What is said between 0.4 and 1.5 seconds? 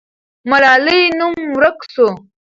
ملالۍ نوم